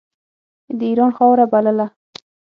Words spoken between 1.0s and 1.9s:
خاوره بلله.